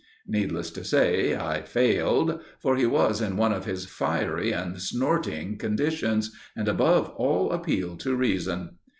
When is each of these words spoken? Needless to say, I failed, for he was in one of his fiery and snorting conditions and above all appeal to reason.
Needless 0.25 0.71
to 0.71 0.83
say, 0.83 1.35
I 1.35 1.61
failed, 1.61 2.41
for 2.57 2.75
he 2.75 2.87
was 2.87 3.21
in 3.21 3.37
one 3.37 3.53
of 3.53 3.65
his 3.65 3.85
fiery 3.85 4.51
and 4.51 4.81
snorting 4.81 5.59
conditions 5.59 6.31
and 6.55 6.67
above 6.67 7.09
all 7.09 7.51
appeal 7.51 7.95
to 7.97 8.15
reason. 8.15 8.77